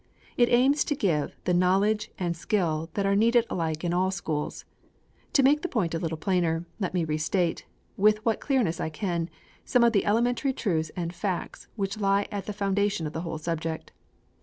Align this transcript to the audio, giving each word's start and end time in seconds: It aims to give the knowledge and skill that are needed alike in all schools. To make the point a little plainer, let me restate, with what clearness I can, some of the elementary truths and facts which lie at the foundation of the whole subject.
It 0.35 0.49
aims 0.49 0.83
to 0.85 0.95
give 0.95 1.35
the 1.43 1.53
knowledge 1.53 2.09
and 2.17 2.35
skill 2.35 2.89
that 2.95 3.05
are 3.05 3.15
needed 3.15 3.45
alike 3.51 3.83
in 3.83 3.93
all 3.93 4.09
schools. 4.09 4.65
To 5.33 5.43
make 5.43 5.61
the 5.61 5.67
point 5.67 5.93
a 5.93 5.99
little 5.99 6.17
plainer, 6.17 6.65
let 6.79 6.95
me 6.95 7.03
restate, 7.05 7.67
with 7.97 8.17
what 8.25 8.39
clearness 8.39 8.81
I 8.81 8.89
can, 8.89 9.29
some 9.63 9.83
of 9.83 9.93
the 9.93 10.05
elementary 10.07 10.53
truths 10.53 10.89
and 10.95 11.13
facts 11.13 11.67
which 11.75 11.99
lie 11.99 12.27
at 12.31 12.47
the 12.47 12.51
foundation 12.53 13.05
of 13.05 13.13
the 13.13 13.21
whole 13.21 13.37
subject. 13.37 13.91